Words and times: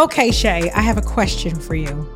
Okay, 0.00 0.30
Shay, 0.30 0.70
I 0.70 0.80
have 0.80 0.96
a 0.96 1.02
question 1.02 1.54
for 1.60 1.74
you. 1.74 2.08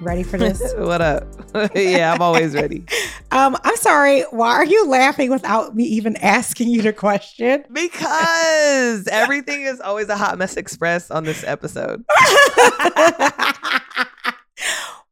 Ready 0.00 0.22
for 0.22 0.38
this? 0.38 0.62
what 0.78 1.02
up? 1.02 1.26
yeah, 1.74 2.10
I'm 2.10 2.22
always 2.22 2.54
ready. 2.54 2.86
um, 3.32 3.54
I'm 3.64 3.76
sorry. 3.76 4.22
Why 4.30 4.54
are 4.54 4.64
you 4.64 4.88
laughing 4.88 5.28
without 5.28 5.76
me 5.76 5.84
even 5.84 6.16
asking 6.16 6.68
you 6.68 6.80
the 6.80 6.94
question? 6.94 7.64
Because 7.70 9.06
everything 9.08 9.60
is 9.60 9.78
always 9.78 10.08
a 10.08 10.16
hot 10.16 10.38
mess 10.38 10.56
express 10.56 11.10
on 11.10 11.24
this 11.24 11.44
episode. 11.44 12.02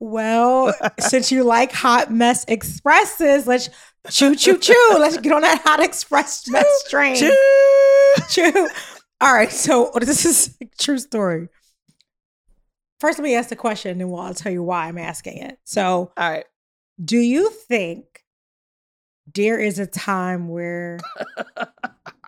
well, 0.00 0.72
since 0.98 1.30
you 1.30 1.44
like 1.44 1.70
hot 1.70 2.10
mess 2.10 2.46
expresses, 2.48 3.46
let's 3.46 3.68
choo 4.08 4.34
choo 4.34 4.56
choo. 4.56 4.96
Let's 4.98 5.18
get 5.18 5.32
on 5.32 5.42
that 5.42 5.60
hot 5.60 5.80
express 5.80 6.48
mess 6.48 6.88
train. 6.88 7.16
Choo. 7.16 7.36
Choo. 8.30 8.68
All 9.20 9.34
right. 9.34 9.52
So 9.52 9.90
this 10.00 10.24
is 10.24 10.56
a 10.62 10.66
true 10.78 10.98
story. 10.98 11.50
First, 13.00 13.18
let 13.18 13.24
me 13.24 13.34
ask 13.34 13.48
the 13.50 13.56
question, 13.56 13.90
and 13.92 14.00
then 14.00 14.10
we'll, 14.10 14.20
I'll 14.20 14.34
tell 14.34 14.52
you 14.52 14.62
why 14.62 14.86
I'm 14.86 14.98
asking 14.98 15.38
it. 15.38 15.58
So, 15.64 16.12
All 16.16 16.30
right. 16.30 16.44
do 17.02 17.18
you 17.18 17.50
think 17.50 18.24
there 19.34 19.58
is 19.58 19.78
a 19.78 19.86
time 19.86 20.48
where 20.48 20.98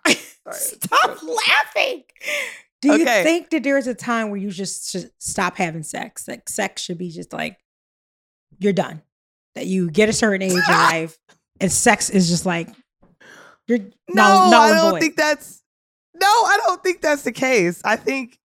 stop 0.50 1.22
laughing? 1.22 2.04
Do 2.80 2.88
you 2.96 3.02
Okay. 3.04 3.22
think 3.24 3.50
that 3.50 3.62
there 3.64 3.78
is 3.78 3.86
a 3.86 3.94
time 3.94 4.30
where 4.30 4.38
you 4.38 4.50
just 4.50 4.90
should 4.90 5.10
stop 5.18 5.56
having 5.56 5.82
sex? 5.82 6.28
Like 6.28 6.48
sex 6.48 6.82
should 6.82 6.98
be 6.98 7.10
just 7.10 7.32
like 7.32 7.58
you're 8.58 8.72
done. 8.72 9.02
That 9.54 9.66
you 9.66 9.90
get 9.90 10.08
a 10.08 10.12
certain 10.12 10.42
age 10.42 10.68
in 10.68 10.80
life, 10.82 11.18
and 11.60 11.72
sex 11.72 12.10
is 12.10 12.28
just 12.28 12.46
like 12.46 12.68
you're 13.66 13.78
No, 14.08 14.48
null 14.50 14.52
I 14.52 14.80
don't 14.80 14.90
void. 14.92 15.00
think 15.00 15.16
that's. 15.16 15.62
No, 16.14 16.26
I 16.26 16.58
don't 16.66 16.82
think 16.82 17.00
that's 17.00 17.22
the 17.22 17.32
case. 17.32 17.80
I 17.84 17.96
think 17.96 18.38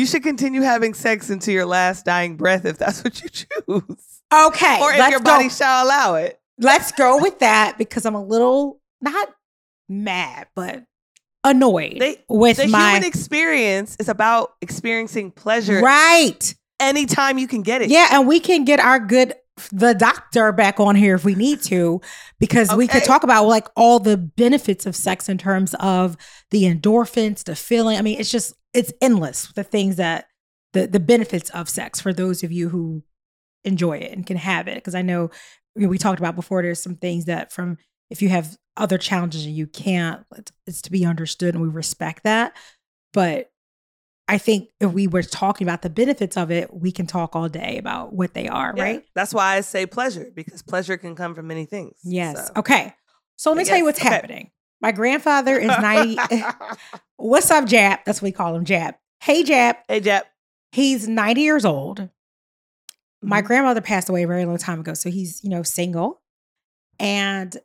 you 0.00 0.06
should 0.06 0.22
continue 0.22 0.62
having 0.62 0.94
sex 0.94 1.28
until 1.30 1.52
your 1.52 1.66
last 1.66 2.06
dying 2.06 2.36
breath 2.36 2.64
if 2.64 2.78
that's 2.78 3.04
what 3.04 3.22
you 3.22 3.28
choose, 3.28 4.20
okay, 4.32 4.80
or 4.80 4.92
if 4.92 5.10
your 5.10 5.20
go. 5.20 5.24
body 5.24 5.50
shall 5.50 5.84
allow 5.86 6.14
it. 6.14 6.40
Let's 6.58 6.90
go 6.92 7.20
with 7.20 7.38
that 7.40 7.76
because 7.78 8.04
I'm 8.06 8.14
a 8.14 8.24
little 8.24 8.80
not 9.00 9.28
mad, 9.88 10.48
but 10.54 10.84
annoyed 11.44 11.96
They- 12.00 12.22
with 12.28 12.56
The 12.58 12.66
my 12.68 12.92
human 12.92 13.08
experience 13.08 13.96
is 14.00 14.08
about 14.08 14.54
experiencing 14.60 15.30
pleasure 15.30 15.80
right. 15.80 16.54
anytime 16.78 17.38
you 17.38 17.46
can 17.46 17.62
get 17.62 17.82
it. 17.82 17.90
Yeah, 17.90 18.08
and 18.12 18.26
we 18.26 18.40
can 18.40 18.64
get 18.64 18.80
our 18.80 18.98
good 19.00 19.34
the 19.72 19.92
doctor 19.92 20.52
back 20.52 20.80
on 20.80 20.94
here 20.96 21.14
if 21.14 21.22
we 21.24 21.34
need 21.34 21.60
to 21.60 22.00
because 22.38 22.74
we 22.74 22.86
could 22.86 23.04
talk 23.04 23.24
about 23.24 23.46
like 23.46 23.68
all 23.76 23.98
the 23.98 24.16
benefits 24.16 24.86
of 24.86 24.96
sex 24.96 25.28
in 25.28 25.36
terms 25.36 25.74
of 25.80 26.16
the 26.50 26.62
endorphins, 26.64 27.44
the 27.44 27.54
feeling. 27.54 27.98
I 27.98 28.02
mean, 28.02 28.18
it's 28.18 28.30
just 28.30 28.54
it's 28.74 28.92
endless 29.00 29.52
the 29.52 29.64
things 29.64 29.96
that 29.96 30.26
the 30.72 30.86
the 30.86 31.00
benefits 31.00 31.50
of 31.50 31.68
sex 31.68 32.00
for 32.00 32.12
those 32.12 32.42
of 32.42 32.52
you 32.52 32.68
who 32.68 33.02
enjoy 33.64 33.98
it 33.98 34.12
and 34.12 34.26
can 34.26 34.36
have 34.36 34.68
it 34.68 34.76
because 34.76 34.94
I 34.94 35.02
know 35.02 35.30
we 35.74 35.98
talked 35.98 36.18
about 36.18 36.36
before 36.36 36.62
there's 36.62 36.82
some 36.82 36.96
things 36.96 37.26
that 37.26 37.52
from 37.52 37.78
if 38.08 38.22
you 38.22 38.28
have 38.28 38.56
other 38.76 38.98
challenges 38.98 39.44
and 39.44 39.54
you 39.54 39.66
can't 39.66 40.24
it's, 40.36 40.52
it's 40.66 40.82
to 40.82 40.90
be 40.90 41.04
understood 41.04 41.54
and 41.54 41.62
we 41.62 41.68
respect 41.68 42.24
that 42.24 42.56
but 43.12 43.50
I 44.28 44.38
think 44.38 44.70
if 44.78 44.92
we 44.92 45.08
were 45.08 45.24
talking 45.24 45.66
about 45.66 45.82
the 45.82 45.90
benefits 45.90 46.36
of 46.36 46.52
it, 46.52 46.72
we 46.72 46.92
can 46.92 47.08
talk 47.08 47.34
all 47.34 47.48
day 47.48 47.78
about 47.78 48.12
what 48.12 48.32
they 48.32 48.46
are, 48.46 48.72
Yeah. 48.76 48.82
right? 48.84 49.04
That's 49.12 49.34
why 49.34 49.56
I 49.56 49.60
say 49.62 49.86
pleasure 49.86 50.30
because 50.32 50.62
pleasure 50.62 50.96
can 50.96 51.16
come 51.16 51.34
from 51.34 51.48
many 51.48 51.64
things. 51.64 51.98
Yes. 52.04 52.46
So. 52.46 52.52
Okay. 52.58 52.94
So 53.34 53.50
let 53.50 53.58
me 53.58 53.64
tell 53.64 53.76
you 53.76 53.84
what's 53.84 53.98
okay. 53.98 54.08
happening. 54.08 54.52
My 54.80 54.92
grandfather 54.92 55.56
is 55.58 55.68
90. 55.78 56.18
what's 57.16 57.50
up, 57.50 57.64
Jap? 57.64 58.04
That's 58.04 58.20
what 58.22 58.28
we 58.28 58.32
call 58.32 58.54
him, 58.54 58.64
Jap. 58.64 58.94
Hey, 59.20 59.42
Jap. 59.44 59.76
hey, 59.88 60.00
Jap. 60.00 60.22
He's 60.72 61.06
90 61.08 61.40
years 61.42 61.64
old. 61.64 62.08
My 63.22 63.42
Mhm. 63.42 63.46
grandmother 63.46 63.80
passed 63.82 64.08
away 64.08 64.22
a 64.22 64.26
very 64.26 64.44
long 64.46 64.56
time 64.56 64.80
ago. 64.80 64.94
So 64.94 65.10
he's, 65.10 65.42
you 65.44 65.50
know, 65.50 65.62
single. 65.62 66.22
And 66.98 67.56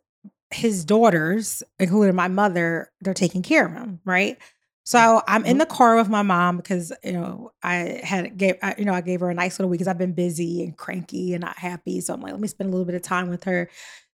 his 0.50 0.84
daughters, 0.84 1.62
including 1.78 2.14
my 2.14 2.28
mother, 2.28 2.90
they're 3.00 3.14
taking 3.14 3.42
care 3.42 3.66
of 3.66 3.72
him, 3.72 4.00
right? 4.04 4.38
So 4.84 5.20
I'm 5.26 5.44
in 5.44 5.56
Mhm. 5.56 5.60
the 5.60 5.66
car 5.66 5.96
with 5.96 6.08
my 6.08 6.22
mom 6.22 6.58
because 6.58 6.92
you 7.02 7.10
know 7.12 7.52
I 7.62 8.00
had 8.04 8.36
gave 8.38 8.54
I, 8.62 8.76
you 8.78 8.84
know 8.84 8.92
I 8.94 9.00
gave 9.00 9.18
her 9.20 9.28
a 9.30 9.34
nice 9.34 9.58
little 9.58 9.68
week 9.68 9.78
because 9.80 9.88
I've 9.88 9.98
been 9.98 10.12
busy 10.12 10.62
and 10.62 10.76
cranky 10.76 11.34
and 11.34 11.42
not 11.42 11.58
happy. 11.58 12.00
So 12.00 12.14
I'm 12.14 12.20
like, 12.20 12.30
let 12.32 12.40
me 12.40 12.46
spend 12.46 12.68
a 12.68 12.70
little 12.70 12.84
bit 12.86 12.94
of 12.94 13.02
time 13.02 13.28
with 13.28 13.42
her. 13.44 13.68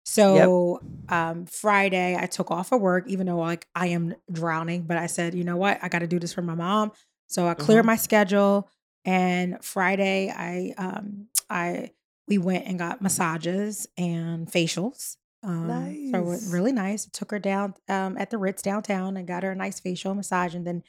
So 0.05 0.81
um, 1.09 1.47
Friday 1.47 2.17
I 2.17 2.27
took 2.27 2.51
off 2.51 2.73
of 2.73 2.81
work, 2.81 3.05
even 3.09 3.27
though 3.27 3.39
like 3.39 3.67
I 3.75 3.89
am 3.89 4.15
drowning, 4.31 4.83
but 4.83 4.97
I 4.97 5.07
said, 5.07 5.35
you 5.35 5.45
know 5.45 5.57
what, 5.57 5.79
I 5.83 5.89
got 5.89 6.01
to 6.01 6.07
do 6.07 6.19
this 6.19 6.33
for 6.33 6.43
my 6.43 6.55
mom. 6.55 6.93
So 7.29 7.47
I 7.49 7.55
cleared 7.55 7.85
Mhm. 7.85 7.87
my 7.87 7.97
schedule, 7.97 8.69
and 9.05 9.63
Friday 9.65 10.31
I 10.31 10.75
um, 10.79 11.29
I 11.51 11.93
we 12.29 12.39
went 12.39 12.67
and 12.67 12.79
got 12.79 13.03
massages 13.03 13.87
and 13.97 14.47
facials. 14.51 15.17
Um, 15.43 15.67
So 16.11 16.21
it 16.21 16.25
was 16.25 16.53
really 16.53 16.73
nice. 16.73 17.07
Took 17.07 17.31
her 17.33 17.39
down 17.39 17.75
um, 17.89 18.17
at 18.17 18.31
the 18.31 18.39
Ritz 18.39 18.63
downtown 18.63 19.17
and 19.17 19.27
got 19.27 19.43
her 19.43 19.51
a 19.51 19.57
nice 19.57 19.81
facial 19.81 20.15
massage. 20.15 20.55
And 20.55 20.67
then 20.67 20.83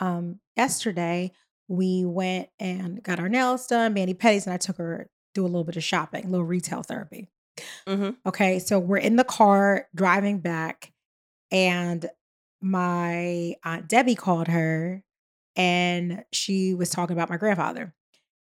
um, 0.00 0.40
yesterday 0.56 1.32
we 1.68 2.04
went 2.04 2.50
and 2.60 3.02
got 3.02 3.18
our 3.18 3.28
nails 3.30 3.66
done, 3.66 3.94
mani 3.94 4.14
pedis, 4.14 4.44
and 4.46 4.52
I 4.52 4.58
took 4.58 4.76
her 4.76 5.08
do 5.32 5.42
a 5.44 5.46
little 5.46 5.64
bit 5.64 5.76
of 5.76 5.84
shopping, 5.84 6.26
a 6.26 6.28
little 6.28 6.44
retail 6.46 6.82
therapy. 6.82 7.28
Mhm. 7.88 8.16
Okay, 8.26 8.58
so 8.58 8.78
we're 8.78 8.96
in 8.98 9.16
the 9.16 9.24
car 9.24 9.88
driving 9.94 10.38
back, 10.40 10.92
and 11.52 12.06
my 12.62 13.54
aunt 13.64 13.88
Debbie 13.88 14.16
called 14.16 14.48
her, 14.48 15.02
and 15.56 16.24
she 16.32 16.74
was 16.74 16.90
talking 16.90 17.16
about 17.16 17.30
my 17.30 17.38
grandfather. 17.38 17.94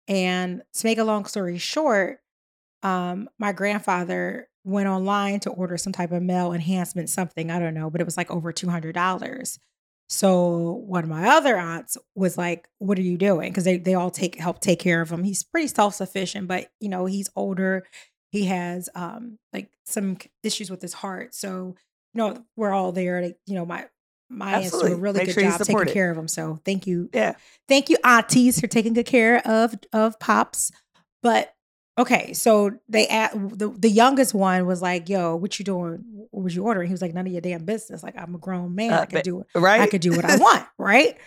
And 0.08 0.62
to 0.74 0.86
make 0.86 0.98
a 0.98 1.04
long 1.04 1.26
story 1.26 1.58
short, 1.58 2.20
um, 2.82 3.28
my 3.38 3.52
grandfather 3.52 4.48
went 4.64 4.88
online 4.88 5.40
to 5.40 5.50
order 5.50 5.76
some 5.78 5.92
type 5.92 6.12
of 6.12 6.22
male 6.22 6.52
enhancement, 6.52 7.10
something 7.10 7.50
I 7.50 7.58
don't 7.60 7.74
know, 7.74 7.90
but 7.90 8.00
it 8.00 8.04
was 8.04 8.16
like 8.16 8.30
over 8.30 8.52
two 8.52 8.68
hundred 8.70 8.94
dollars. 8.94 9.58
So 10.08 10.82
one 10.86 11.04
of 11.04 11.10
my 11.10 11.28
other 11.30 11.56
aunts 11.56 11.96
was 12.14 12.36
like, 12.36 12.68
"What 12.78 12.98
are 12.98 13.02
you 13.02 13.16
doing?" 13.18 13.50
Because 13.50 13.64
they 13.64 13.78
they 13.78 13.94
all 13.94 14.10
take 14.10 14.36
help 14.38 14.60
take 14.60 14.78
care 14.80 15.00
of 15.00 15.10
him. 15.10 15.24
He's 15.24 15.42
pretty 15.44 15.68
self 15.68 15.94
sufficient, 15.94 16.48
but 16.48 16.68
you 16.80 16.88
know 16.90 17.06
he's 17.06 17.30
older. 17.36 17.84
He 18.32 18.46
has 18.46 18.88
um 18.96 19.38
like 19.52 19.70
some 19.84 20.16
issues 20.42 20.70
with 20.70 20.82
his 20.82 20.92
heart. 20.94 21.34
So 21.34 21.76
you 22.14 22.18
know 22.18 22.44
we're 22.56 22.72
all 22.72 22.90
there. 22.92 23.20
To, 23.20 23.34
you 23.46 23.54
know 23.54 23.64
my 23.64 23.86
my 24.28 24.54
aunts 24.54 24.70
do 24.70 24.86
a 24.86 24.96
really 24.96 25.18
Make 25.18 25.26
good 25.26 25.34
sure 25.34 25.42
job 25.42 25.60
taking 25.60 25.78
it. 25.82 25.92
care 25.92 26.10
of 26.10 26.16
him. 26.16 26.26
So 26.26 26.58
thank 26.64 26.86
you 26.86 27.08
Yeah. 27.12 27.34
thank 27.68 27.88
you 27.90 27.98
aunties 28.02 28.58
for 28.60 28.66
taking 28.66 28.94
good 28.94 29.06
care 29.06 29.46
of 29.46 29.74
of 29.92 30.18
pops 30.18 30.72
but 31.22 31.54
okay 31.98 32.32
so 32.32 32.70
they 32.88 33.06
at 33.08 33.32
the, 33.58 33.68
the 33.68 33.90
youngest 33.90 34.32
one 34.32 34.64
was 34.64 34.80
like 34.80 35.10
yo 35.10 35.36
what 35.36 35.58
you 35.58 35.64
doing 35.66 36.02
what 36.30 36.42
was 36.42 36.56
you 36.56 36.64
ordering 36.64 36.86
he 36.88 36.92
was 36.92 37.02
like 37.02 37.12
none 37.12 37.26
of 37.26 37.32
your 37.32 37.42
damn 37.42 37.66
business 37.66 38.02
like 38.02 38.14
i'm 38.16 38.34
a 38.34 38.38
grown 38.38 38.74
man 38.74 38.94
Uh, 38.94 39.00
i 39.02 39.04
can 39.04 39.18
but- 39.18 39.24
do 39.24 39.40
it 39.40 39.46
Right. 39.54 39.82
i 39.82 39.86
could 39.86 40.00
do 40.00 40.12
what 40.12 40.24
i 40.24 40.36
want 40.46 40.66
right 40.78 41.18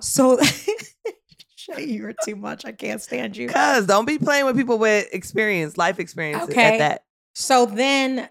so 0.00 0.40
Shay, 1.62 1.84
you're 1.84 2.14
too 2.24 2.36
much. 2.36 2.64
I 2.64 2.72
can't 2.72 3.00
stand 3.00 3.36
you. 3.36 3.48
Cause 3.48 3.86
don't 3.86 4.04
be 4.06 4.18
playing 4.18 4.44
with 4.46 4.56
people 4.56 4.78
with 4.78 5.08
experience, 5.12 5.76
life 5.76 5.98
experience 5.98 6.44
Okay. 6.44 6.74
at 6.74 6.78
that. 6.78 7.04
so 7.34 7.66
then 7.66 8.28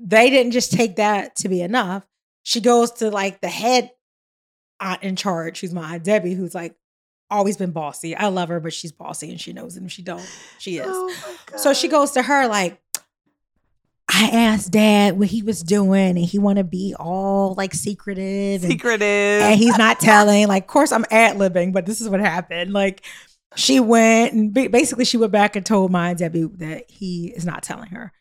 they 0.00 0.30
didn't 0.30 0.52
just 0.52 0.72
take 0.72 0.96
that 0.96 1.36
to 1.36 1.48
be 1.48 1.60
enough. 1.62 2.06
She 2.42 2.60
goes 2.60 2.90
to 2.92 3.10
like 3.10 3.40
the 3.40 3.48
head 3.48 3.90
aunt 4.80 5.02
in 5.02 5.16
charge 5.16 5.60
who's 5.60 5.74
my 5.74 5.94
aunt 5.94 6.04
debbie 6.04 6.34
who's 6.34 6.54
like 6.54 6.76
always 7.30 7.56
been 7.56 7.72
bossy. 7.72 8.14
I 8.16 8.28
love 8.28 8.48
her 8.48 8.60
but 8.60 8.72
she's 8.72 8.92
bossy 8.92 9.30
and 9.30 9.40
she 9.40 9.52
knows 9.52 9.76
it 9.76 9.80
and 9.80 9.86
if 9.86 9.92
she 9.92 10.02
don't. 10.02 10.26
She 10.58 10.78
is. 10.78 10.86
Oh 10.88 11.14
So 11.56 11.74
she 11.74 11.88
goes 11.88 12.12
to 12.12 12.22
her 12.22 12.46
like, 12.48 12.80
I 14.10 14.30
asked 14.32 14.70
dad 14.72 15.18
what 15.18 15.28
he 15.28 15.42
was 15.42 15.62
doing, 15.62 16.16
and 16.16 16.18
he 16.18 16.38
want 16.38 16.56
to 16.58 16.64
be 16.64 16.94
all 16.98 17.54
like 17.54 17.74
secretive, 17.74 18.62
and, 18.62 18.72
secretive. 18.72 19.42
and 19.42 19.58
he's 19.58 19.76
not 19.76 20.00
telling. 20.00 20.48
Like, 20.48 20.64
of 20.64 20.66
course, 20.68 20.92
I'm 20.92 21.04
ad 21.10 21.36
libbing, 21.36 21.72
but 21.72 21.84
this 21.86 22.00
is 22.00 22.08
what 22.08 22.20
happened. 22.20 22.72
Like, 22.72 23.04
she 23.56 23.80
went 23.80 24.34
and 24.34 24.52
basically 24.52 25.04
she 25.04 25.16
went 25.16 25.32
back 25.32 25.56
and 25.56 25.64
told 25.64 25.90
my 25.90 26.14
Debbie 26.14 26.48
that 26.56 26.90
he 26.90 27.28
is 27.34 27.44
not 27.46 27.62
telling 27.62 27.88
her. 27.90 28.12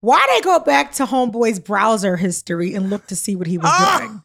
Why 0.00 0.24
they 0.34 0.40
go 0.42 0.60
back 0.60 0.92
to 0.92 1.06
Homeboy's 1.06 1.58
browser 1.58 2.16
history 2.16 2.74
and 2.74 2.88
look 2.88 3.06
to 3.08 3.16
see 3.16 3.34
what 3.34 3.46
he 3.48 3.58
was 3.58 3.70
Ah! 3.72 3.96
doing? 3.98 4.22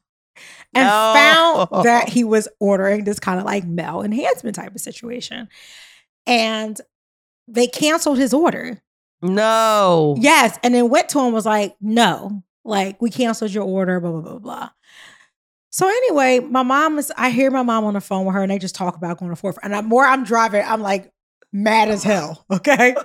And 0.75 0.85
No. 0.87 1.67
found 1.71 1.85
that 1.85 2.09
he 2.09 2.23
was 2.23 2.47
ordering 2.59 3.05
this 3.05 3.19
kind 3.19 3.39
of 3.39 3.45
like 3.45 3.65
male 3.65 4.03
enhancement 4.03 4.55
type 4.55 4.75
of 4.75 4.81
situation. 4.81 5.47
And 6.27 6.79
they 7.47 7.65
canceled 7.67 8.19
his 8.19 8.33
order. 8.33 8.82
No. 9.23 10.15
Yes. 10.19 10.57
And 10.63 10.73
then 10.75 10.89
went 10.89 11.09
to 11.09 11.19
him 11.19 11.33
was 11.33 11.45
like, 11.45 11.75
no, 11.81 12.43
like 12.63 13.01
we 13.01 13.09
canceled 13.09 13.51
your 13.51 13.63
order, 13.63 13.99
blah, 13.99 14.11
blah, 14.11 14.21
blah, 14.21 14.39
blah. 14.39 14.69
So 15.69 15.87
anyway, 15.87 16.39
my 16.39 16.61
mom 16.61 16.99
is, 16.99 17.11
I 17.17 17.31
hear 17.31 17.49
my 17.49 17.63
mom 17.63 17.85
on 17.85 17.95
the 17.95 18.01
phone 18.01 18.25
with 18.25 18.35
her 18.35 18.43
and 18.43 18.51
they 18.51 18.59
just 18.59 18.75
talk 18.75 18.95
about 18.95 19.17
going 19.17 19.31
to 19.31 19.35
forth. 19.35 19.57
And 19.63 19.75
I'm 19.75 19.85
more 19.87 20.05
I'm 20.05 20.23
driving, 20.23 20.63
I'm 20.63 20.81
like 20.81 21.11
mad 21.51 21.89
as 21.89 22.03
hell. 22.03 22.45
Okay. 22.53 22.95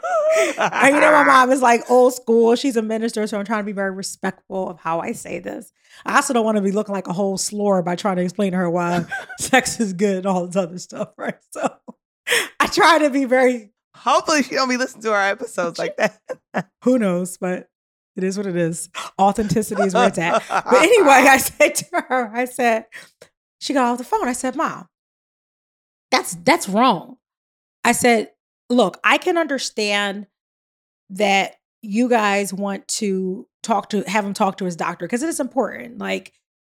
and 0.58 0.94
you 0.94 1.00
know, 1.00 1.10
my 1.10 1.24
mom 1.24 1.50
is 1.50 1.62
like 1.62 1.90
old 1.90 2.14
school. 2.14 2.54
She's 2.54 2.76
a 2.76 2.82
minister, 2.82 3.26
so 3.26 3.38
I'm 3.38 3.44
trying 3.44 3.60
to 3.60 3.66
be 3.66 3.72
very 3.72 3.90
respectful 3.90 4.68
of 4.68 4.78
how 4.78 5.00
I 5.00 5.12
say 5.12 5.38
this. 5.38 5.72
I 6.04 6.16
also 6.16 6.32
don't 6.32 6.44
want 6.44 6.56
to 6.56 6.62
be 6.62 6.70
looking 6.70 6.94
like 6.94 7.08
a 7.08 7.12
whole 7.12 7.38
slur 7.38 7.82
by 7.82 7.96
trying 7.96 8.16
to 8.16 8.22
explain 8.22 8.52
to 8.52 8.58
her 8.58 8.70
why 8.70 9.04
sex 9.38 9.80
is 9.80 9.94
good 9.94 10.18
and 10.18 10.26
all 10.26 10.46
this 10.46 10.54
other 10.54 10.78
stuff, 10.78 11.08
right? 11.16 11.38
So 11.50 11.74
I 12.60 12.66
try 12.66 12.98
to 13.00 13.10
be 13.10 13.24
very. 13.24 13.70
Hopefully, 13.98 14.42
she 14.42 14.54
don't 14.54 14.68
be 14.68 14.76
listening 14.76 15.02
to 15.02 15.12
our 15.12 15.28
episodes 15.28 15.78
like 15.78 15.96
that. 15.96 16.20
Who 16.84 16.98
knows? 16.98 17.36
But 17.36 17.68
it 18.16 18.24
is 18.24 18.36
what 18.36 18.46
it 18.46 18.56
is. 18.56 18.88
Authenticity 19.20 19.82
is 19.82 19.94
where 19.94 20.08
it's 20.08 20.18
at. 20.18 20.42
But 20.48 20.82
anyway, 20.82 21.26
I 21.28 21.36
said 21.38 21.74
to 21.76 21.86
her, 22.08 22.30
I 22.34 22.46
said, 22.46 22.86
she 23.60 23.74
got 23.74 23.84
off 23.84 23.98
the 23.98 24.04
phone. 24.04 24.26
I 24.26 24.32
said, 24.32 24.56
Mom, 24.56 24.88
that's 26.10 26.34
that's 26.34 26.68
wrong. 26.68 27.16
I 27.84 27.92
said, 27.92 28.30
look, 28.68 28.98
I 29.04 29.18
can 29.18 29.38
understand 29.38 30.26
that 31.10 31.56
you 31.82 32.08
guys 32.08 32.52
want 32.52 32.88
to 32.88 33.46
talk 33.62 33.90
to 33.90 34.02
have 34.02 34.24
him 34.24 34.34
talk 34.34 34.58
to 34.58 34.64
his 34.64 34.76
doctor 34.76 35.06
because 35.06 35.22
it 35.22 35.28
is 35.28 35.40
important. 35.40 35.98
Like 35.98 36.32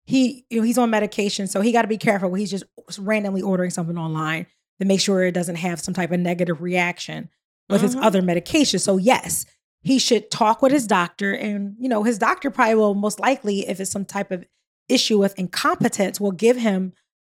he, 0.05 0.45
you 0.51 0.59
know, 0.59 0.63
he's 0.63 0.79
on 0.79 0.91
medication, 0.91 1.47
so 1.47 1.61
he 1.61 1.73
got 1.73 1.83
to 1.83 1.89
be 1.89 1.99
careful 1.99 2.31
when 2.31 2.41
he's 2.41 2.51
just 2.51 2.65
randomly 2.99 3.43
ordering 3.43 3.71
something 3.71 3.97
online 3.99 4.47
to 4.81 4.85
make 4.87 5.01
sure 5.01 5.23
it 5.23 5.33
doesn't 5.35 5.57
have 5.57 5.81
some 5.81 5.95
type 5.95 6.11
of 6.11 6.19
negative 6.21 6.61
reaction 6.61 7.29
with 7.69 7.83
his 7.83 7.95
Mhm. 7.95 8.03
other 8.05 8.23
medication. 8.23 8.81
So 8.81 8.97
yes, 8.97 9.47
he 9.83 9.99
should 9.99 10.31
talk 10.31 10.61
with 10.63 10.73
his 10.73 10.87
doctor, 10.87 11.33
and 11.33 11.77
you 11.79 11.89
know, 11.89 12.03
his 12.03 12.19
doctor 12.19 12.51
probably 12.51 12.75
will 12.75 12.95
most 12.95 13.21
likely, 13.21 13.69
if 13.69 13.79
it's 13.81 13.91
some 13.91 14.05
type 14.05 14.31
of 14.31 14.45
issue 14.89 15.19
with 15.19 15.39
incompetence, 15.39 16.21
will 16.21 16.33
give 16.33 16.57
him 16.57 16.93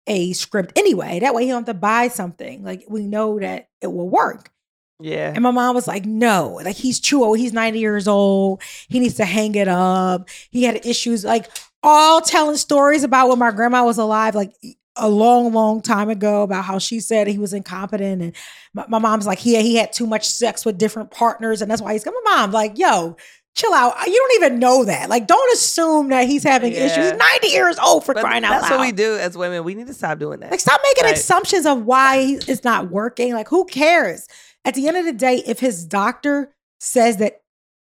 a 0.07 0.33
script 0.33 0.73
anyway. 0.77 1.21
That 1.21 1.35
way, 1.35 1.45
he 1.45 1.51
don't 1.51 1.67
have 1.67 1.75
to 1.77 1.79
buy 1.81 2.09
something. 2.09 2.65
Like 2.65 2.85
we 2.89 3.07
know 3.07 3.39
that 3.39 3.69
it 3.81 3.89
will 3.93 4.09
work. 4.09 4.51
Yeah. 4.99 5.33
And 5.35 5.43
my 5.43 5.51
mom 5.51 5.75
was 5.75 5.87
like, 5.87 6.05
no, 6.05 6.61
like 6.65 6.77
he's 6.77 6.99
too 7.01 7.23
old. 7.25 7.39
He's 7.39 7.53
90 7.53 7.79
years 7.81 8.09
old. 8.09 8.63
He 8.89 9.01
needs 9.01 9.15
to 9.15 9.25
hang 9.25 9.55
it 9.57 9.69
up. 9.69 10.29
He 10.51 10.63
had 10.65 10.85
issues, 10.87 11.25
like 11.25 11.47
all 11.83 12.21
telling 12.21 12.57
stories 12.57 13.03
about 13.05 13.29
when 13.29 13.39
my 13.39 13.51
grandma 13.51 13.85
was 13.85 13.99
alive, 13.99 14.35
like 14.35 14.53
a 14.97 15.09
long, 15.09 15.53
long 15.53 15.81
time 15.81 16.11
ago, 16.11 16.43
about 16.43 16.65
how 16.65 16.79
she 16.79 17.01
said 17.01 17.27
he 17.27 17.39
was 17.39 17.53
incompetent. 17.53 18.23
And 18.23 18.37
my, 18.75 18.85
my 18.89 18.99
mom's 18.99 19.27
like, 19.27 19.45
yeah, 19.45 19.61
he 19.61 19.77
had 19.77 19.93
too 19.93 20.07
much 20.07 20.29
sex 20.29 20.65
with 20.65 20.79
different 20.79 21.11
partners. 21.11 21.63
And 21.63 21.71
that's 21.71 21.81
why 21.81 21.93
he's 21.95 22.05
coming. 22.05 22.21
My 22.25 22.37
mom, 22.37 22.53
like, 22.53 22.79
yo, 22.79 23.17
chill 23.55 23.73
out. 23.73 23.95
You 24.07 24.15
don't 24.15 24.45
even 24.45 24.59
know 24.59 24.85
that. 24.85 25.09
Like, 25.09 25.27
don't 25.27 25.53
assume 25.55 26.09
that 26.09 26.27
he's 26.27 26.43
having 26.43 26.73
issues. 26.73 26.97
Yeah. 26.97 27.11
He's 27.13 27.19
90 27.19 27.49
years 27.49 27.79
old 27.79 28.05
for 28.05 28.15
But 28.15 28.23
crying 28.23 28.45
out 28.45 28.51
that's 28.51 28.63
loud. 28.65 28.71
That's 28.71 28.79
what 28.79 28.87
we 28.87 28.93
do 28.93 29.17
as 29.17 29.37
women. 29.37 29.65
We 29.65 29.75
need 29.75 29.87
to 29.87 29.95
stop 29.95 30.19
doing 30.19 30.41
that. 30.41 30.51
Like, 30.51 30.61
stop 30.61 30.81
making 30.83 31.05
Right. 31.05 31.17
assumptions 31.17 31.67
of 31.67 31.85
why 31.85 32.39
it's 32.47 32.65
not 32.65 32.91
working. 32.91 33.33
Like, 33.33 33.49
who 33.49 33.65
cares? 33.65 34.27
At 34.65 34.75
the 34.75 34.89
end 34.89 34.97
of 34.97 35.05
the 35.05 35.13
day, 35.13 35.43
if 35.47 35.59
his 35.61 35.85
doctor 35.85 36.55
says 36.81 37.17
that 37.19 37.41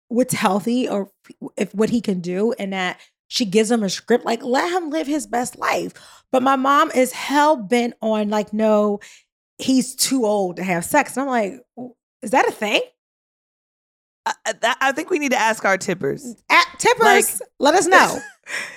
what's 0.07 0.34
healthy 0.34 0.88
or 0.88 1.12
if 1.57 1.74
what 1.74 1.90
he 1.90 2.02
can 2.02 2.19
do 2.22 2.54
and 2.54 2.74
that 2.74 3.00
she 3.36 3.44
gives 3.46 3.70
him 3.70 3.84
a 3.84 3.90
script, 3.90 4.24
like, 4.26 4.42
let 4.44 4.72
him 4.72 4.90
live 4.90 5.08
his 5.08 5.28
best 5.28 5.58
life. 5.58 5.92
But 6.32 6.42
my 6.42 6.56
mom 6.56 6.90
is 6.92 7.12
hell 7.12 7.58
bent 7.58 7.94
on, 8.02 8.30
like, 8.30 8.54
no, 8.54 9.00
he's 9.58 9.94
too 9.94 10.26
old 10.26 10.56
to 10.56 10.64
have 10.64 10.86
sex. 10.86 11.18
And 11.18 11.24
I'm 11.24 11.28
like, 11.30 11.94
is 12.22 12.32
that 12.32 12.48
a 12.48 12.52
thing? 12.52 12.82
I, 14.26 14.34
I- 14.46 14.76
I 14.82 14.92
think 14.94 15.10
we 15.10 15.20
need 15.20 15.32
to 15.32 15.38
ask 15.38 15.66
our 15.66 15.78
tippers. 15.78 16.36
At 16.50 16.66
tippers, 16.80 17.04
Like- 17.42 17.50
let 17.60 17.76
us 17.76 17.88
know. 17.88 18.20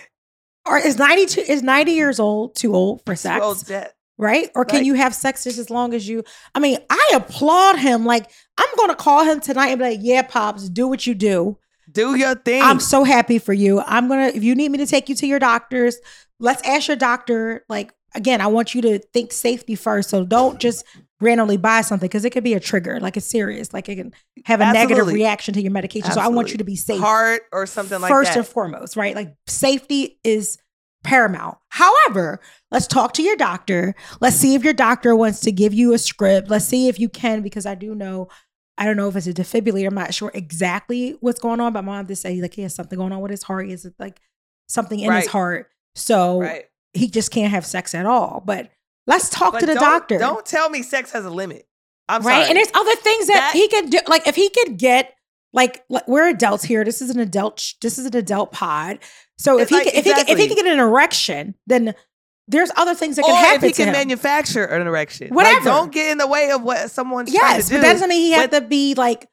or 0.66 0.78
is 0.78 0.99
92 0.99 1.40
is 1.43 1.62
90 1.62 1.93
years 1.93 2.19
old 2.20 2.56
too 2.56 2.75
old 2.75 3.02
for 3.06 3.14
sex? 3.14 3.62
That- 3.64 3.94
right? 4.19 4.50
Or 4.56 4.64
can 4.64 4.78
Right. 4.78 4.87
you 4.87 4.94
have 4.94 5.14
sex 5.14 5.44
just 5.44 5.58
as 5.58 5.70
long 5.70 5.94
as 5.94 6.08
you? 6.08 6.25
I 6.54 6.58
mean, 6.58 6.78
I 6.90 7.12
applaud 7.14 7.78
him. 7.78 8.04
Like, 8.04 8.28
I'm 8.58 8.69
gonna 8.76 8.96
call 8.96 9.25
him 9.25 9.38
tonight 9.40 9.69
and 9.69 9.78
be 9.78 9.84
like, 9.84 10.00
"Yeah, 10.02 10.22
pops, 10.22 10.69
do 10.69 10.88
what 10.88 11.06
you 11.06 11.14
do. 11.14 11.56
Do 11.90 12.17
your 12.17 12.35
thing. 12.35 12.62
I'm 12.62 12.81
so 12.81 13.05
happy 13.05 13.38
for 13.38 13.52
you. 13.52 13.81
I'm 13.81 14.08
gonna. 14.08 14.29
If 14.29 14.43
you 14.43 14.55
need 14.55 14.70
me 14.70 14.79
to 14.79 14.87
take 14.87 15.08
you 15.08 15.14
to 15.17 15.26
your 15.26 15.38
doctors, 15.38 15.99
let's 16.38 16.62
ask 16.62 16.88
your 16.88 16.96
doctor. 16.96 17.64
Like, 17.69 17.93
again, 18.14 18.40
I 18.40 18.46
want 18.49 18.75
you 18.75 18.82
to 18.82 18.99
think 18.99 19.32
safety 19.32 19.75
first. 19.75 20.11
So 20.11 20.25
don't 20.25 20.61
just 20.61 20.85
randomly 21.20 21.56
buy 21.56 21.81
something 21.81 22.06
because 22.06 22.25
it 22.25 22.31
could 22.31 22.44
be 22.44 22.55
a 22.55 22.61
trigger. 22.61 23.00
Like, 23.00 23.17
it's 23.17 23.26
serious. 23.26 23.73
Like, 23.73 23.88
it 23.88 23.96
can 23.96 24.12
have 24.44 24.61
a 24.61 24.73
negative 24.73 25.06
reaction 25.06 25.55
to 25.55 25.62
your 25.62 25.73
medication. 25.73 26.12
So 26.12 26.20
I 26.20 26.29
want 26.29 26.52
you 26.52 26.58
to 26.58 26.64
be 26.64 26.76
safe 26.76 27.00
Heart 27.00 27.43
or 27.52 27.67
something 27.67 28.00
like 28.00 28.11
first 28.11 28.32
that. 28.32 28.38
and 28.38 28.46
foremost, 28.46 28.96
right? 28.96 29.14
Like 29.14 29.35
safety 29.46 30.19
is 30.25 30.58
paramount. 31.05 31.56
However, 31.70 32.40
let's 32.70 32.87
talk 32.87 33.14
to 33.14 33.23
your 33.23 33.37
doctor. 33.37 33.94
Let's 34.20 34.37
see 34.37 34.55
if 34.55 34.64
your 34.64 34.75
doctor 34.75 35.14
wants 35.14 35.40
to 35.40 35.52
give 35.52 35.73
you 35.73 35.93
a 35.93 35.99
script. 35.99 36.50
Let's 36.50 36.64
see 36.64 36.88
if 36.88 36.99
you 36.99 37.08
can, 37.08 37.40
because 37.40 37.67
I 37.67 37.75
do 37.75 37.94
know, 37.94 38.29
I 38.78 38.84
don't 38.84 38.96
know 38.96 39.08
if 39.08 39.16
it's 39.16 39.26
a 39.26 39.34
defibrillator. 39.34 39.88
I'm 39.88 39.94
not 39.94 40.14
sure 40.14 40.30
exactly 40.34 41.16
what's 41.20 41.40
going 41.40 41.60
on, 41.60 41.72
but 41.72 41.82
mom 41.82 42.06
did 42.06 42.16
say 42.16 42.40
like 42.40 42.54
he 42.54 42.62
has 42.62 42.75
something 42.75 42.98
going 42.98 43.12
on 43.12 43.20
with 43.20 43.30
his 43.30 43.42
heart. 43.42 43.64
He 43.66 43.72
has 43.72 43.86
like 43.98 44.20
something 44.69 44.98
in 45.00 45.12
his 45.12 45.26
heart. 45.26 45.69
So 45.94 46.40
right. 46.40 46.64
he 46.94 47.08
just 47.08 47.30
can't 47.32 47.50
have 47.50 47.66
sex 47.66 47.94
at 47.94 48.06
all. 48.06 48.42
But 48.46 48.70
let's 49.06 49.28
talk 49.28 49.52
But 49.54 49.60
to 49.60 49.66
the 49.66 49.75
don't- 49.75 49.82
doctor. 49.82 50.19
Don't 50.19 50.46
tell 50.46 50.70
me 50.70 50.82
sex 50.82 51.10
has 51.12 51.25
a 51.25 51.30
limit. 51.30 51.66
I'm 52.08 52.22
right? 52.22 52.34
sorry. 52.34 52.48
And 52.48 52.56
there's 52.56 52.70
other 52.75 52.94
things 52.96 53.26
that, 53.26 53.34
That- 53.34 53.52
he 53.52 53.69
can 53.69 53.90
do. 53.90 53.98
Like 54.06 54.26
if 54.26 54.36
he 54.36 54.48
could 54.50 54.78
get 54.78 55.14
like, 55.52 55.84
like 55.88 56.06
we're 56.06 56.28
adults 56.28 56.62
here. 56.64 56.84
This 56.84 57.02
is 57.02 57.10
an 57.10 57.19
adult. 57.19 57.58
sh- 57.58 57.75
This 57.82 57.98
is 57.98 58.06
an 58.06 58.14
adult 58.16 58.52
pod. 58.52 58.98
So 59.38 59.58
if 59.58 59.70
he 59.70 59.75
like- 59.76 59.84
can, 59.86 59.94
if 59.96 60.04
he 60.04 60.12
can, 60.12 60.20
if 60.20 60.26
he 60.26 60.32
exactly. 60.34 60.46
can 60.56 60.64
get 60.64 60.72
an 60.75 60.78
erection, 60.80 61.54
then 61.66 61.94
there's 62.48 62.70
other 62.76 62.94
things 62.94 63.16
that 63.16 63.22
or 63.24 63.28
can 63.28 63.36
if 63.44 63.46
happen 63.50 63.68
he 63.68 63.72
to 63.72 63.76
can 63.76 63.88
him. 63.88 63.92
manufacture 63.92 64.64
an 64.64 64.86
erection. 64.86 65.28
Like, 65.28 65.36
Whatever. 65.36 65.64
don't 65.66 65.92
get 65.92 66.10
in 66.10 66.18
the 66.18 66.26
way 66.26 66.50
of 66.50 66.62
what 66.62 66.90
someone's 66.90 67.32
trying 67.32 67.56
yes, 67.56 67.64
to 67.66 67.70
do. 67.70 67.76
but 67.76 67.82
that 67.82 67.92
doesn't 67.92 68.08
mean 68.08 68.20
he 68.22 68.32
has 68.32 68.50
to 68.50 68.60
be 68.62 68.94
like 68.94 69.28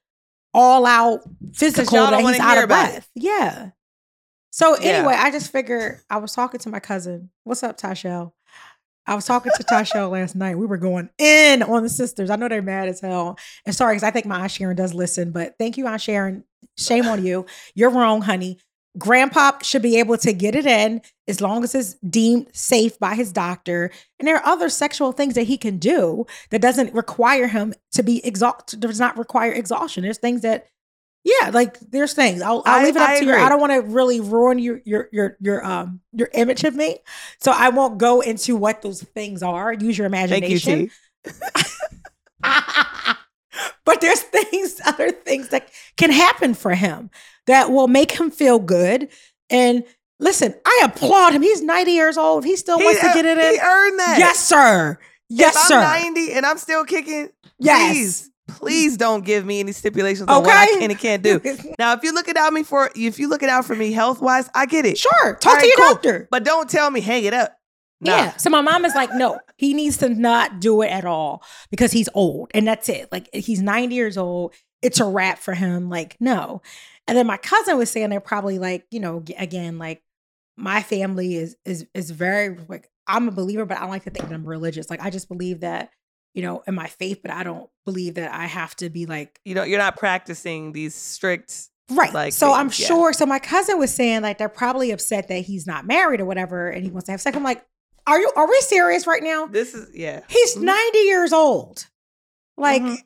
all 0.53 0.85
out 0.85 1.21
physical 1.53 1.97
that 1.97 2.19
he's 2.21 2.39
out 2.39 2.57
of 2.57 2.65
about 2.65 2.85
it. 2.89 2.91
breath. 2.91 3.09
Yeah. 3.15 3.69
So 4.51 4.77
Yeah. 4.79 4.88
anyway, 4.91 5.15
I 5.17 5.31
just 5.31 5.51
figured 5.51 6.00
I 6.09 6.17
was 6.17 6.33
talking 6.33 6.59
to 6.62 6.69
my 6.69 6.79
cousin. 6.79 7.29
What's 7.44 7.63
up, 7.63 7.77
Tashel? 7.77 8.31
I 9.07 9.13
was 9.15 9.25
talking 9.25 9.51
to 9.56 9.63
Tashel 9.63 10.09
last 10.11 10.35
night. 10.35 10.57
We 10.57 10.65
were 10.65 10.77
going 10.77 11.09
in 11.19 11.61
on 11.61 11.83
the 11.83 11.89
sisters. 11.89 12.29
I 12.29 12.38
know 12.38 12.47
they're 12.47 12.61
mad 12.61 12.88
as 12.88 13.01
hell. 13.01 13.38
And 13.65 13.75
sorry, 13.75 13.95
because 13.95 14.03
I 14.07 14.11
think 14.11 14.25
my 14.25 14.39
Aunt 14.39 14.51
Sharon 14.51 14.75
does 14.75 14.94
listen, 14.94 15.31
but 15.31 15.56
thank 15.59 15.77
you, 15.77 15.85
Aunt 15.88 16.01
Sharon. 16.01 16.44
Shame 16.77 17.06
on 17.07 17.23
you. 17.23 17.45
You're 17.75 17.91
wrong, 17.91 18.21
honey. 18.21 18.57
Grandpa 18.97 19.53
should 19.62 19.81
be 19.81 20.00
able 20.00 20.18
to 20.18 20.31
get 20.33 20.56
it 20.56 20.65
in 20.65 21.01
as 21.27 21.42
long 21.42 21.63
as 21.63 21.75
it's 21.75 21.95
deemed 21.95 22.47
safe 22.53 22.97
by 23.00 23.15
his 23.15 23.31
doctor. 23.31 23.92
And 24.19 24.27
there 24.27 24.38
are 24.38 24.45
other 24.45 24.69
sexual 24.69 25.12
things 25.12 25.36
that 25.36 25.44
he 25.44 25.57
can 25.57 25.77
do 25.77 26.25
that 26.50 26.62
doesn't 26.62 26.94
require 26.94 27.47
him 27.47 27.74
to 27.94 28.03
be 28.03 28.25
exhausted, 28.25 28.80
does 28.80 29.00
not 29.00 29.18
require 29.18 29.51
exhaustion. 29.51 30.03
There's 30.03 30.18
things 30.18 30.42
that, 30.42 30.68
yeah, 31.24 31.50
like 31.50 31.80
there's 31.80 32.13
things. 32.13 32.42
I'll, 32.42 32.61
I'll 32.66 32.81
I- 32.81 32.83
leave 32.85 32.95
it 32.95 33.02
up 33.02 33.09
I 33.09 33.19
to 33.19 33.25
you. 33.25 33.33
I 33.33 33.49
don't 33.49 33.59
want 33.59 33.73
to 33.73 33.81
really 33.81 34.21
ruin 34.21 34.59
your 34.59 34.80
your 34.85 35.09
your 35.11 35.37
your 35.42 35.66
um 35.66 35.99
your 36.14 36.30
image 36.33 36.64
of 36.64 36.75
me, 36.75 36.99
so 37.40 37.52
I 37.52 37.69
won't 37.69 37.97
go 37.97 38.21
into 38.21 38.56
what 38.56 38.83
those 38.83 39.02
things 39.02 39.42
are. 39.42 39.73
Use 39.73 39.97
your 39.97 40.06
you, 40.06 40.14
imagination. 40.14 40.90
T. 41.23 41.31
but 43.85 44.02
there's 44.02 44.21
things, 44.21 44.80
other 44.85 45.11
things 45.11 45.49
that 45.49 45.69
can 45.97 46.11
happen 46.11 46.54
for 46.54 46.75
him 46.75 47.09
that 47.47 47.71
will 47.71 47.87
make 47.87 48.11
him 48.11 48.31
feel 48.31 48.59
good. 48.59 49.09
And 49.49 49.83
listen, 50.19 50.54
I 50.66 50.81
applaud 50.85 51.33
him. 51.33 51.42
He's 51.42 51.61
90 51.61 51.92
years 51.92 52.18
old. 52.18 52.45
He 52.45 52.56
still 52.56 52.78
wants 52.80 52.99
to 53.02 53.07
get 53.14 53.25
it 53.25 53.37
in. 53.37 53.54
He 53.54 53.59
earned 53.59 53.99
that. 53.99 54.16
Yes, 54.19 54.40
sir. 54.40 54.97
Yes, 55.30 55.56
if 55.56 55.61
sir. 55.64 55.75
I'm 55.80 56.14
90 56.14 56.33
and 56.33 56.45
I'm 56.45 56.57
still 56.57 56.85
kicking, 56.85 57.30
Yes. 57.59 57.92
please, 57.92 58.31
please 58.59 58.97
don't 58.97 59.25
give 59.25 59.45
me 59.45 59.59
any 59.59 59.71
stipulations 59.71 60.28
on 60.30 60.44
what 60.44 60.52
I 60.56 60.68
can 60.68 60.92
and 60.92 60.99
can't 60.99 61.23
do. 61.23 61.40
Now, 61.80 61.94
if 61.94 62.04
you 62.04 62.14
look 62.14 62.28
it 62.28 62.37
out 62.37 62.54
me 62.54 62.64
for 62.64 62.92
if 62.95 63.18
you 63.19 63.28
look 63.28 63.42
it 63.44 63.49
out 63.49 63.66
for 63.66 63.75
me 63.75 63.92
health 63.92 64.21
wise, 64.21 64.49
I 64.54 64.66
get 64.68 64.85
it. 64.85 64.97
sure. 64.97 65.35
Talk 65.35 65.54
All 65.54 65.56
to 65.56 65.61
right, 65.61 65.66
your 65.68 65.78
cool. 65.78 65.94
doctor. 65.95 66.28
But 66.31 66.44
don't 66.44 66.69
tell 66.69 66.90
me 66.92 67.02
hang 67.02 67.23
it 67.25 67.33
up. 67.33 67.57
Nah. 68.02 68.11
Yeah. 68.16 68.35
So 68.37 68.49
my 68.52 68.61
mom 68.61 68.85
is 68.85 68.94
like, 68.94 69.14
no, 69.14 69.40
he 69.57 69.73
needs 69.73 69.97
to 69.97 70.09
not 70.09 70.59
do 70.59 70.81
it 70.83 70.87
at 70.90 71.06
all 71.06 71.44
because 71.71 71.92
he's 71.92 72.09
old. 72.14 72.52
And 72.54 72.68
that's 72.68 72.87
it. 72.90 73.09
Like 73.11 73.30
he's 73.33 73.61
90 73.61 73.95
years 73.95 74.18
old. 74.18 74.54
It's 74.81 74.99
a 74.99 75.06
wrap 75.06 75.40
for 75.40 75.54
him. 75.56 75.90
Like, 75.90 76.16
no. 76.19 76.61
And 77.07 77.18
then 77.18 77.28
my 77.28 77.38
cousin 77.38 77.78
was 77.78 77.90
saying 77.90 78.09
they're 78.09 78.19
probably 78.19 78.57
like, 78.59 78.85
you 78.92 79.00
know, 79.00 79.24
again, 79.38 79.78
like 79.78 80.02
my 80.57 80.81
family 80.81 81.35
is 81.35 81.56
is 81.66 81.85
is 81.94 82.12
very 82.12 82.57
like 82.68 82.90
I'm 83.07 83.28
a 83.28 83.31
believer, 83.31 83.66
but 83.66 83.78
I 83.78 83.81
don't 83.81 83.90
like 83.90 84.06
to 84.06 84.09
think 84.09 84.28
that 84.28 84.33
I'm 84.33 84.45
religious. 84.45 84.90
Like 84.90 85.02
I 85.02 85.09
just 85.09 85.28
believe 85.28 85.59
that, 85.59 85.92
you 86.33 86.42
know, 86.42 86.64
in 86.66 86.74
my 86.74 86.88
faith, 86.88 87.19
but 87.21 87.31
I 87.31 87.44
don't 87.44 87.69
believe 87.85 88.16
that 88.16 88.33
I 88.33 88.45
have 88.45 88.76
to 88.78 88.90
be 88.90 89.06
like 89.06 89.40
You 89.45 89.54
know, 89.56 89.64
you're 89.64 89.80
not 89.80 89.97
practicing 89.97 90.71
these 90.71 90.95
strict. 90.95 91.69
Right. 91.92 92.12
like 92.12 92.33
so 92.33 92.52
I'm 92.52 92.69
things, 92.69 92.80
yeah. 92.80 92.88
sure. 92.88 93.14
So 93.14 93.28
my 93.28 93.38
cousin 93.38 93.78
was 93.78 93.94
saying 93.94 94.24
like 94.24 94.40
they're 94.40 94.50
probably 94.50 94.90
upset 94.90 95.28
that 95.28 95.40
he's 95.42 95.68
not 95.68 95.85
married 95.85 96.19
or 96.19 96.26
whatever, 96.26 96.69
and 96.69 96.83
he 96.83 96.90
wants 96.90 97.06
to 97.06 97.12
have 97.12 97.21
sex. 97.21 97.38
I'm 97.38 97.44
like, 97.44 97.64
are 98.07 98.19
you? 98.19 98.31
Are 98.35 98.47
we 98.50 98.59
serious 98.62 99.06
right 99.06 99.21
now? 99.21 99.45
This 99.45 99.76
is 99.76 99.95
yeah. 99.95 100.21
He's 100.28 100.56
Mhm. 100.56 100.62
90 100.64 100.97
years 101.00 101.31
old. 101.33 101.85
Like 102.57 102.81
Mhm. 102.81 102.97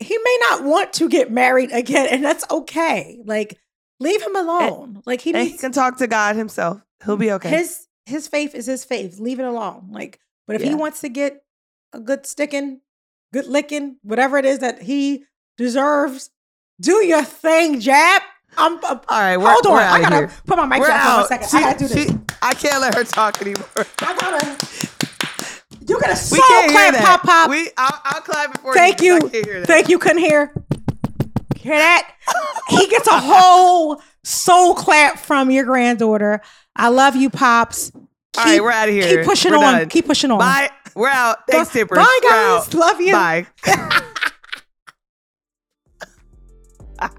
He 0.00 0.16
may 0.18 0.38
not 0.48 0.64
want 0.64 0.92
to 0.94 1.08
get 1.08 1.30
married 1.30 1.70
again, 1.72 2.08
and 2.10 2.24
that's 2.24 2.44
okay. 2.50 3.20
Like 3.24 3.58
leave 4.00 4.22
him 4.22 4.34
eh, 4.34 4.40
alone. 4.40 5.02
like 5.06 5.20
he 5.20 5.32
And 5.34 5.46
he 5.48 5.56
can 5.56 5.72
talk 5.72 5.98
to 5.98 6.06
God 6.06 6.36
himself. 6.36 6.80
He'll 7.04 7.16
be 7.16 7.30
okay. 7.32 7.50
his 7.50 7.86
his 8.06 8.26
faith 8.28 8.54
is 8.54 8.66
his 8.66 8.84
faith. 8.84 9.18
Leave 9.20 9.38
it 9.40 9.44
alone. 9.44 9.88
Like, 9.90 10.18
but 10.46 10.56
if 10.56 10.62
he 10.62 10.74
wants 10.74 11.00
to 11.02 11.08
get 11.08 11.42
a 11.92 12.00
good 12.00 12.26
sticking, 12.26 12.80
good 13.32 13.46
licking, 13.46 13.96
whatever 14.02 14.36
it 14.38 14.44
is 14.44 14.58
that 14.60 14.82
he 14.82 15.24
deserves, 15.56 16.30
do 16.80 17.04
your 17.04 17.22
thing, 17.22 17.78
Jab. 17.80 18.22
I'm, 18.58 18.78
I'm 18.84 19.00
All 19.08 19.20
right, 19.20 19.36
we're, 19.36 19.48
hold 19.52 19.66
on. 19.66 19.72
we're 19.74 19.80
I 19.80 20.00
gotta 20.00 20.16
here. 20.16 20.30
put 20.44 20.56
my 20.58 20.66
mic 20.66 20.80
We're 20.80 20.88
down 20.88 21.20
for 21.20 21.24
a 21.24 21.28
second. 21.28 21.48
She- 21.50 21.56
I 21.56 21.60
gotta 21.60 21.78
do 21.78 21.88
this. 21.88 22.08
she- 22.10 22.18
I 22.42 22.54
can't 22.54 22.80
let 22.80 22.94
her 22.96 23.04
talk 23.04 23.40
anymore. 23.42 23.68
I 24.00 24.16
gotta. 24.18 24.89
You 26.00 26.06
get 26.06 26.18
a 26.18 26.32
We 26.32 26.38
hear 26.38 26.92
clap, 26.92 27.02
pop 27.04 27.22
pop. 27.22 27.50
We, 27.50 27.70
I'll, 27.76 28.00
I'll 28.04 28.20
clap 28.22 28.54
it 28.54 28.60
for 28.60 28.72
Thank 28.74 29.02
you. 29.02 29.14
you. 29.14 29.20
'cause 29.20 29.28
I 29.28 29.32
can't 29.32 29.46
hear 29.46 29.60
that. 29.60 29.66
Thank 29.66 29.88
you. 29.88 29.98
Couldn't 29.98 30.18
hear. 30.18 30.52
Hear 31.56 31.76
that? 31.76 32.14
he 32.68 32.86
gets 32.86 33.06
a 33.06 33.20
whole 33.20 34.00
soul 34.24 34.74
clap 34.74 35.18
from 35.18 35.50
your 35.50 35.64
granddaughter. 35.64 36.40
I 36.74 36.88
love 36.88 37.16
you, 37.16 37.28
pops. 37.28 37.92
All 38.38 38.44
right, 38.44 38.62
we're 38.62 38.70
out 38.70 38.88
of 38.88 38.94
here. 38.94 39.18
Keep 39.18 39.26
pushing 39.26 39.50
We're 39.52 39.58
on. 39.58 39.62
done. 39.80 39.88
Keep 39.88 40.06
pushing 40.06 40.30
on. 40.30 40.38
Bye. 40.38 40.70
We're 40.94 41.08
out. 41.08 41.46
Thanks, 41.48 41.68
Bye, 41.68 41.72
Tippers. 41.80 41.98
Bye, 41.98 42.20
guys. 42.22 42.66
out. 42.68 42.74
Love 42.74 43.00
you. 43.00 43.12
Bye. 43.12 43.46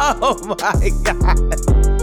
oh 0.00 0.38
my 0.46 0.90
God. 1.04 1.97